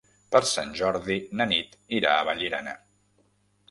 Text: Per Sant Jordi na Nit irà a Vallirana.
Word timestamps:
Per 0.35 0.39
Sant 0.51 0.71
Jordi 0.79 1.19
na 1.43 1.49
Nit 1.53 1.79
irà 2.01 2.17
a 2.19 2.27
Vallirana. 2.33 2.79